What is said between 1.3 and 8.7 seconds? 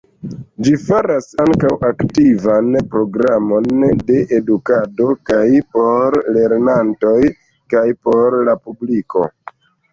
ankaŭ aktivan programon de edukado kaj por lernantoj kaj por la